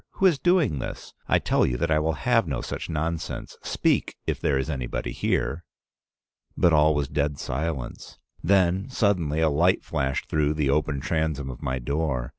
Who 0.13 0.25
is 0.25 0.39
doing 0.39 0.79
this? 0.79 1.13
I 1.27 1.37
tell 1.37 1.63
you 1.63 1.77
I 1.79 1.99
will 1.99 2.13
have 2.25 2.47
no 2.47 2.61
such 2.61 2.89
nonsense. 2.89 3.55
Speak, 3.61 4.15
if 4.25 4.39
there 4.41 4.57
is 4.57 4.67
anybody 4.67 5.11
here.' 5.11 5.63
But 6.57 6.73
all 6.73 6.95
was 6.95 7.07
dead 7.07 7.37
silence. 7.37 8.17
Then 8.43 8.89
suddenly 8.89 9.41
a 9.41 9.49
light 9.51 9.83
flashed 9.83 10.25
through 10.27 10.55
the 10.55 10.71
open 10.71 11.01
transom 11.01 11.51
of 11.51 11.61
my 11.61 11.77
door. 11.77 12.29